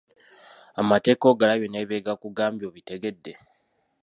Amateeka 0.81 1.23
ogalabye 1.31 1.67
ne 1.69 1.81
bye 1.87 2.05
gakugambye 2.05 2.65
obitegedde. 2.67 3.31